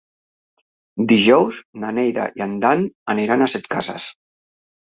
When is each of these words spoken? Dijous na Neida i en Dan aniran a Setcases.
Dijous 1.11 1.59
na 1.83 1.93
Neida 1.99 2.25
i 2.39 2.47
en 2.47 2.57
Dan 2.65 2.89
aniran 3.15 3.45
a 3.45 3.51
Setcases. 3.57 4.09